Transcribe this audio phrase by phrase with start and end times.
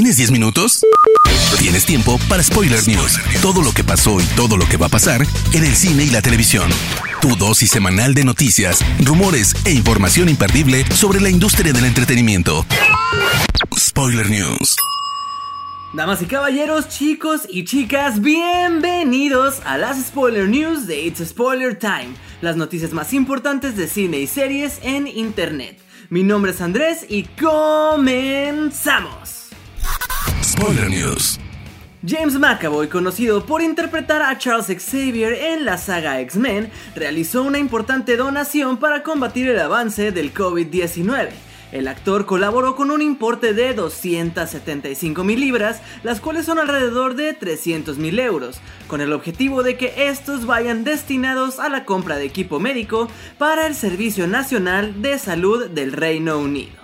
[0.00, 0.80] ¿Tienes 10 minutos?
[1.58, 3.20] Tienes tiempo para Spoiler News.
[3.42, 6.08] Todo lo que pasó y todo lo que va a pasar en el cine y
[6.08, 6.70] la televisión.
[7.20, 12.64] Tu dosis semanal de noticias, rumores e información imperdible sobre la industria del entretenimiento.
[13.78, 14.74] Spoiler News.
[15.92, 22.14] Damas y caballeros, chicos y chicas, bienvenidos a las Spoiler News de It's Spoiler Time,
[22.40, 25.78] las noticias más importantes de cine y series en Internet.
[26.08, 28.60] Mi nombre es Andrés y comenzamos.
[30.60, 31.40] News.
[32.06, 38.16] James McAvoy, conocido por interpretar a Charles Xavier en la saga X-Men, realizó una importante
[38.16, 41.30] donación para combatir el avance del COVID-19.
[41.72, 47.32] El actor colaboró con un importe de 275 mil libras, las cuales son alrededor de
[47.32, 52.26] 300 mil euros, con el objetivo de que estos vayan destinados a la compra de
[52.26, 56.79] equipo médico para el Servicio Nacional de Salud del Reino Unido.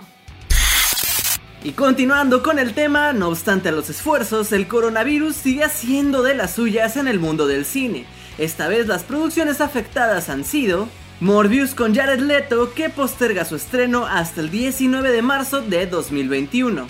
[1.67, 6.33] Y continuando con el tema, no obstante a los esfuerzos, el coronavirus sigue haciendo de
[6.33, 8.05] las suyas en el mundo del cine.
[8.37, 10.87] Esta vez las producciones afectadas han sido
[11.19, 16.87] Morbius con Jared Leto que posterga su estreno hasta el 19 de marzo de 2021.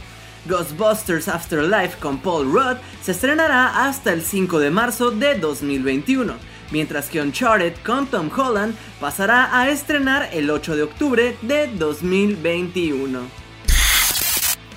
[0.47, 6.36] Ghostbusters Afterlife con Paul Rudd se estrenará hasta el 5 de marzo de 2021,
[6.69, 13.47] mientras que Uncharted con Tom Holland pasará a estrenar el 8 de octubre de 2021.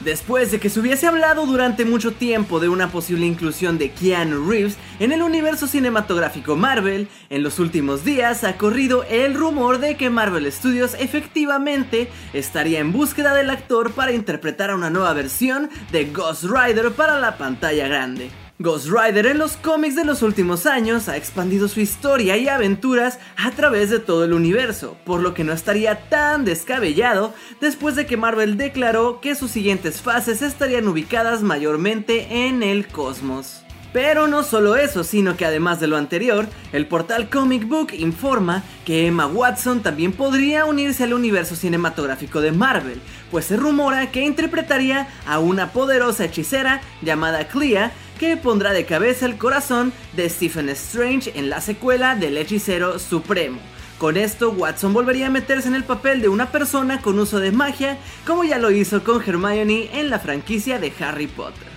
[0.04, 4.48] Después de que se hubiese hablado durante mucho tiempo de una posible inclusión de Keanu
[4.48, 9.98] Reeves en el universo cinematográfico Marvel, en los últimos días ha corrido el rumor de
[9.98, 15.68] que Marvel Studios efectivamente estaría en búsqueda del actor para interpretar a una nueva versión
[15.92, 18.30] de Ghost Rider para la pantalla grande.
[18.61, 23.19] Ghost Rider en los cómics de los últimos años ha expandido su historia y aventuras
[23.39, 28.05] a través de todo el universo, por lo que no estaría tan descabellado después de
[28.05, 33.62] que Marvel declaró que sus siguientes fases estarían ubicadas mayormente en el cosmos.
[33.94, 38.62] Pero no solo eso, sino que además de lo anterior, el portal Comic Book informa
[38.84, 43.00] que Emma Watson también podría unirse al universo cinematográfico de Marvel,
[43.31, 49.25] pues se rumora que interpretaría a una poderosa hechicera llamada Clea que pondrá de cabeza
[49.25, 53.58] el corazón de Stephen Strange en la secuela del Hechicero Supremo.
[53.97, 57.50] Con esto, Watson volvería a meterse en el papel de una persona con uso de
[57.50, 61.69] magia, como ya lo hizo con Hermione en la franquicia de Harry Potter.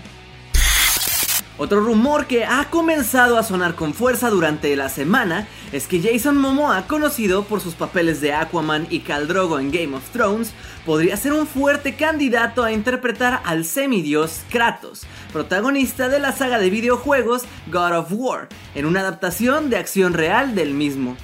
[1.57, 6.35] Otro rumor que ha comenzado a sonar con fuerza durante la semana es que Jason
[6.35, 10.51] Momoa, conocido por sus papeles de Aquaman y Khal Drogo en Game of Thrones,
[10.83, 16.71] podría ser un fuerte candidato a interpretar al semidios Kratos, protagonista de la saga de
[16.71, 21.15] videojuegos God of War, en una adaptación de acción real del mismo.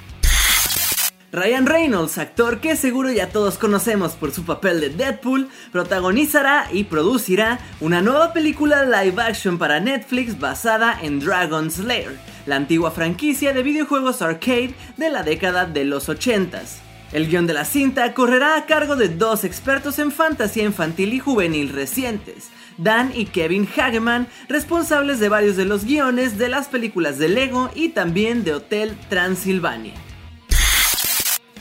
[1.32, 6.84] Ryan Reynolds, actor que seguro ya todos conocemos por su papel de Deadpool, protagonizará y
[6.84, 13.52] producirá una nueva película live action para Netflix basada en Dragon Slayer, la antigua franquicia
[13.52, 16.78] de videojuegos arcade de la década de los 80s.
[17.12, 21.20] El guion de la cinta correrá a cargo de dos expertos en fantasía infantil y
[21.20, 27.18] juvenil recientes, Dan y Kevin Hageman, responsables de varios de los guiones de las películas
[27.18, 30.09] de Lego y también de Hotel Transilvania.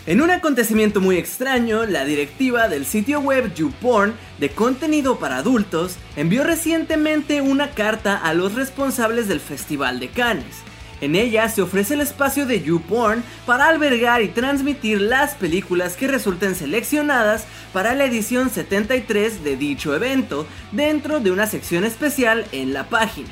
[0.09, 5.97] En un acontecimiento muy extraño, la directiva del sitio web YouPorn de contenido para adultos
[6.15, 10.63] envió recientemente una carta a los responsables del Festival de Cannes.
[10.99, 16.07] En ella se ofrece el espacio de YouPorn para albergar y transmitir las películas que
[16.07, 22.73] resulten seleccionadas para la edición 73 de dicho evento dentro de una sección especial en
[22.73, 23.29] la página.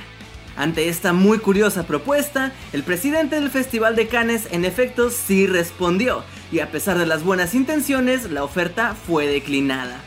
[0.57, 6.23] Ante esta muy curiosa propuesta, el presidente del Festival de Cannes en efecto sí respondió,
[6.51, 9.99] y a pesar de las buenas intenciones, la oferta fue declinada.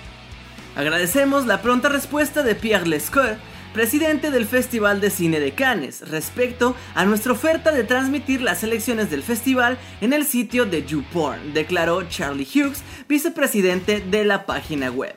[0.75, 3.37] Agradecemos la pronta respuesta de Pierre Lescoeur,
[3.73, 9.09] presidente del Festival de Cine de Cannes, respecto a nuestra oferta de transmitir las elecciones
[9.09, 15.15] del festival en el sitio de YouPorn, declaró Charlie Hughes, vicepresidente de la página web.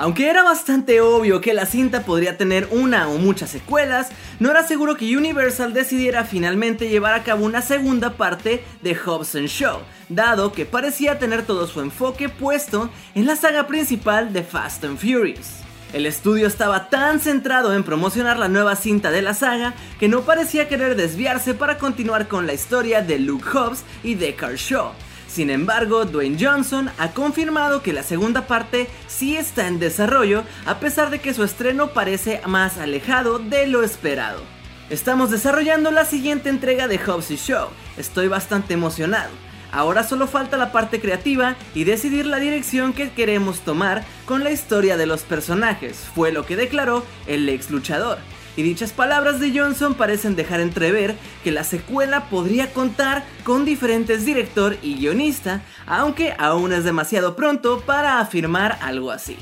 [0.00, 4.08] Aunque era bastante obvio que la cinta podría tener una o muchas secuelas,
[4.38, 9.34] no era seguro que Universal decidiera finalmente llevar a cabo una segunda parte de Hobbs
[9.34, 14.84] Show, dado que parecía tener todo su enfoque puesto en la saga principal de Fast
[14.84, 15.56] and Furious.
[15.92, 20.22] El estudio estaba tan centrado en promocionar la nueva cinta de la saga que no
[20.22, 24.92] parecía querer desviarse para continuar con la historia de Luke Hobbs y Deckard Shaw,
[25.30, 30.80] sin embargo, Dwayne Johnson ha confirmado que la segunda parte sí está en desarrollo, a
[30.80, 34.42] pesar de que su estreno parece más alejado de lo esperado.
[34.90, 39.30] Estamos desarrollando la siguiente entrega de Hobbs Show, estoy bastante emocionado.
[39.70, 44.50] Ahora solo falta la parte creativa y decidir la dirección que queremos tomar con la
[44.50, 48.18] historia de los personajes, fue lo que declaró el ex luchador.
[48.56, 51.14] Y dichas palabras de Johnson parecen dejar entrever
[51.44, 57.80] que la secuela podría contar con diferentes director y guionista, aunque aún es demasiado pronto
[57.80, 59.36] para afirmar algo así.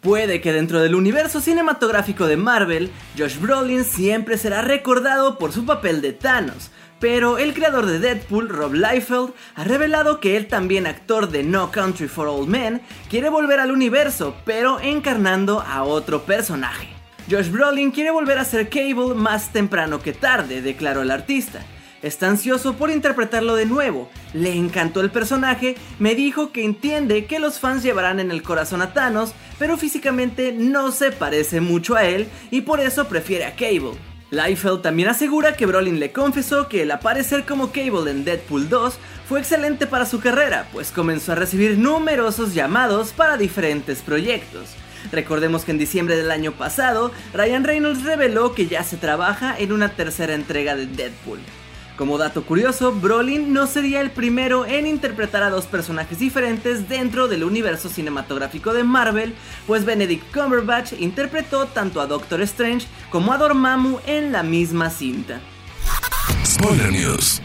[0.00, 5.66] Puede que dentro del universo cinematográfico de Marvel, Josh Brolin siempre será recordado por su
[5.66, 6.70] papel de Thanos,
[7.00, 11.70] pero el creador de Deadpool, Rob Liefeld, ha revelado que él también actor de No
[11.70, 12.80] Country for Old Men,
[13.10, 16.97] quiere volver al universo, pero encarnando a otro personaje.
[17.30, 21.60] Josh Brolin quiere volver a ser Cable más temprano que tarde, declaró el artista.
[22.00, 27.38] Está ansioso por interpretarlo de nuevo, le encantó el personaje, me dijo que entiende que
[27.38, 32.04] los fans llevarán en el corazón a Thanos, pero físicamente no se parece mucho a
[32.04, 33.98] él y por eso prefiere a Cable.
[34.30, 38.98] Liefeld también asegura que Brolin le confesó que el aparecer como Cable en Deadpool 2
[39.28, 44.76] fue excelente para su carrera, pues comenzó a recibir numerosos llamados para diferentes proyectos.
[45.12, 49.72] Recordemos que en diciembre del año pasado, Ryan Reynolds reveló que ya se trabaja en
[49.72, 51.40] una tercera entrega de Deadpool.
[51.98, 57.26] Como dato curioso, Brolin no sería el primero en interpretar a dos personajes diferentes dentro
[57.26, 59.34] del universo cinematográfico de Marvel,
[59.66, 65.40] pues Benedict Cumberbatch interpretó tanto a Doctor Strange como a Dormammu en la misma cinta.
[66.44, 67.42] Spoiler News.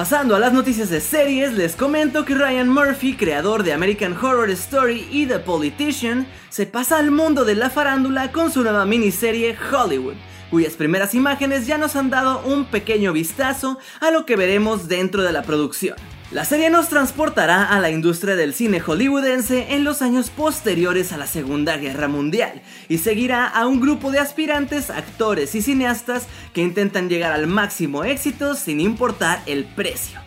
[0.00, 4.48] Pasando a las noticias de series, les comento que Ryan Murphy, creador de American Horror
[4.48, 9.54] Story y The Politician, se pasa al mundo de la farándula con su nueva miniserie
[9.70, 10.14] Hollywood
[10.50, 15.22] cuyas primeras imágenes ya nos han dado un pequeño vistazo a lo que veremos dentro
[15.22, 15.96] de la producción.
[16.30, 21.16] La serie nos transportará a la industria del cine hollywoodense en los años posteriores a
[21.16, 26.62] la Segunda Guerra Mundial y seguirá a un grupo de aspirantes, actores y cineastas que
[26.62, 30.20] intentan llegar al máximo éxito sin importar el precio.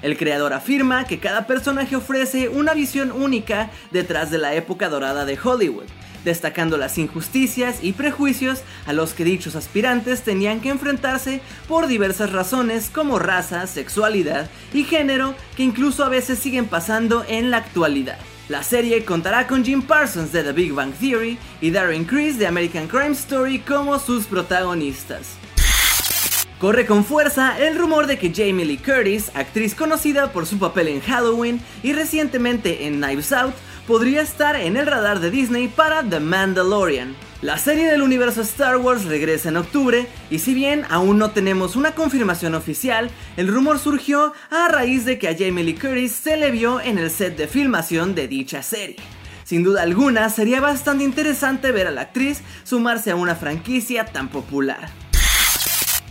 [0.00, 5.24] El creador afirma que cada personaje ofrece una visión única detrás de la época dorada
[5.24, 5.86] de Hollywood,
[6.24, 12.32] destacando las injusticias y prejuicios a los que dichos aspirantes tenían que enfrentarse por diversas
[12.32, 18.18] razones como raza, sexualidad y género que incluso a veces siguen pasando en la actualidad.
[18.48, 22.46] La serie contará con Jim Parsons de The Big Bang Theory y Darren Criss de
[22.46, 25.36] American Crime Story como sus protagonistas.
[26.58, 30.88] Corre con fuerza el rumor de que Jamie Lee Curtis, actriz conocida por su papel
[30.88, 33.54] en Halloween y recientemente en Knives Out,
[33.88, 37.16] podría estar en el radar de Disney para The Mandalorian.
[37.40, 41.74] La serie del universo Star Wars regresa en octubre y si bien aún no tenemos
[41.74, 46.36] una confirmación oficial, el rumor surgió a raíz de que a Jamie Lee Curtis se
[46.36, 48.96] le vio en el set de filmación de dicha serie.
[49.44, 54.28] Sin duda alguna sería bastante interesante ver a la actriz sumarse a una franquicia tan
[54.28, 55.07] popular.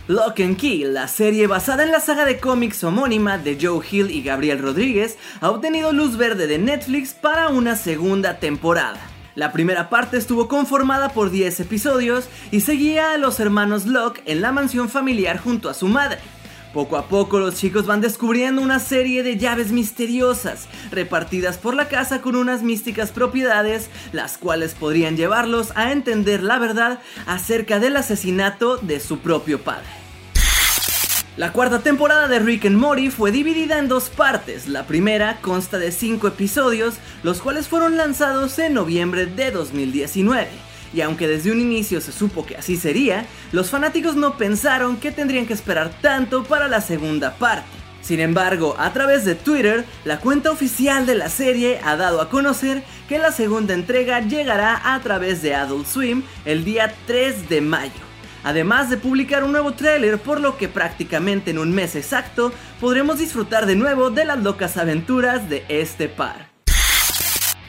[0.08, 4.10] Lock and Key, la serie basada en la saga de cómics homónima de Joe Hill
[4.10, 8.98] y Gabriel Rodríguez, ha obtenido luz verde de Netflix para una segunda temporada.
[9.34, 14.40] La primera parte estuvo conformada por 10 episodios y seguía a los hermanos Locke en
[14.40, 16.20] la mansión familiar junto a su madre.
[16.72, 21.88] Poco a poco los chicos van descubriendo una serie de llaves misteriosas repartidas por la
[21.88, 27.96] casa con unas místicas propiedades, las cuales podrían llevarlos a entender la verdad acerca del
[27.98, 29.97] asesinato de su propio padre.
[31.38, 34.66] La cuarta temporada de Rick and Morty fue dividida en dos partes.
[34.66, 40.48] La primera consta de 5 episodios, los cuales fueron lanzados en noviembre de 2019.
[40.92, 45.12] Y aunque desde un inicio se supo que así sería, los fanáticos no pensaron que
[45.12, 47.68] tendrían que esperar tanto para la segunda parte.
[48.02, 52.30] Sin embargo, a través de Twitter, la cuenta oficial de la serie ha dado a
[52.30, 57.60] conocer que la segunda entrega llegará a través de Adult Swim el día 3 de
[57.60, 58.07] mayo
[58.44, 63.18] además de publicar un nuevo tráiler por lo que prácticamente en un mes exacto podremos
[63.18, 66.57] disfrutar de nuevo de las locas aventuras de este par.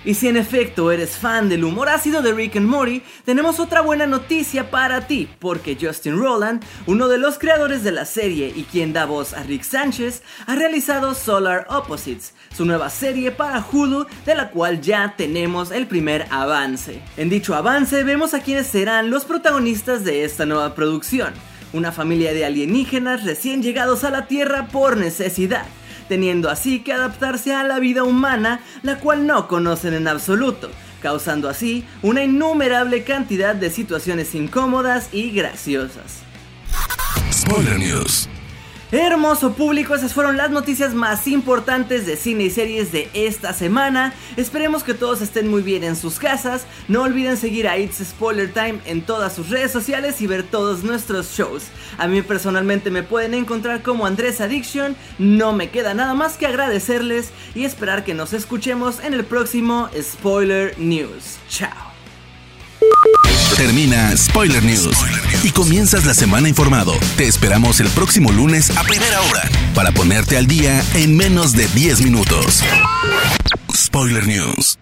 [0.06, 3.82] Y si en efecto eres fan del humor ácido de Rick and Morty, tenemos otra
[3.82, 8.64] buena noticia para ti, porque Justin Roland, uno de los creadores de la serie y
[8.64, 14.06] quien da voz a Rick Sánchez, ha realizado Solar Opposites, su nueva serie para Hulu,
[14.26, 17.02] de la cual ya tenemos el primer avance.
[17.18, 21.34] En dicho avance vemos a quienes serán los protagonistas de esta nueva producción,
[21.74, 25.66] una familia de alienígenas recién llegados a la Tierra por necesidad
[26.10, 30.70] teniendo así que adaptarse a la vida humana, la cual no conocen en absoluto,
[31.02, 36.24] causando así una innumerable cantidad de situaciones incómodas y graciosas.
[38.92, 44.16] Hermoso público, esas fueron las noticias más importantes de cine y series de esta semana.
[44.36, 46.66] Esperemos que todos estén muy bien en sus casas.
[46.88, 50.84] No olviden seguir a It's Spoiler Time en todas sus redes sociales y ver todos
[50.84, 51.66] nuestros shows.
[52.00, 54.96] A mí personalmente me pueden encontrar como Andrés Addiction.
[55.20, 59.88] No me queda nada más que agradecerles y esperar que nos escuchemos en el próximo
[60.02, 61.38] Spoiler News.
[61.48, 61.70] Chao.
[63.56, 64.88] Termina Spoiler News
[65.50, 66.94] y comienzas la semana informado.
[67.18, 71.68] Te esperamos el próximo lunes a primera hora para ponerte al día en menos de
[71.68, 72.64] 10 minutos.
[73.76, 74.78] Spoiler News.